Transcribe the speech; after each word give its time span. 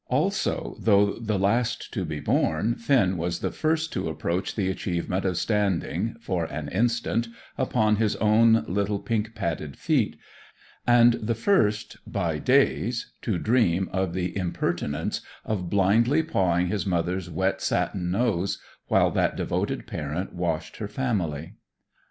Also, 0.07 0.75
though 0.79 1.13
the 1.19 1.37
last 1.37 1.93
to 1.93 2.03
be 2.05 2.19
born, 2.19 2.73
Finn 2.73 3.17
was 3.19 3.37
the 3.41 3.51
first 3.51 3.93
to 3.93 4.09
approach 4.09 4.55
the 4.55 4.67
achievement 4.67 5.25
of 5.25 5.37
standing, 5.37 6.15
for 6.19 6.45
an 6.45 6.69
instant, 6.69 7.27
upon 7.55 7.97
his 7.97 8.15
own 8.15 8.65
little 8.67 8.97
pink 8.97 9.35
padded 9.35 9.77
feet, 9.77 10.17
and 10.87 11.13
the 11.21 11.35
first, 11.35 11.97
by 12.11 12.39
days, 12.39 13.11
to 13.21 13.37
dream 13.37 13.89
of 13.93 14.13
the 14.15 14.35
impertinence 14.35 15.21
of 15.45 15.69
blindly 15.69 16.23
pawing 16.23 16.65
his 16.65 16.83
mother's 16.87 17.29
wet 17.29 17.61
satin 17.61 18.09
nose, 18.09 18.59
while 18.87 19.11
that 19.11 19.35
devoted 19.35 19.85
parent 19.85 20.33
washed 20.33 20.77
her 20.77 20.87
family. 20.87 21.53